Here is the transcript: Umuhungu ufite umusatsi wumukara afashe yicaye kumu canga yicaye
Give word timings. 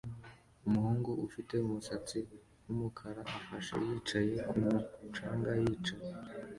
Umuhungu 0.67 1.11
ufite 1.27 1.53
umusatsi 1.67 2.17
wumukara 2.63 3.21
afashe 3.37 3.73
yicaye 3.85 4.33
kumu 4.49 4.75
canga 5.15 5.51
yicaye 5.61 6.11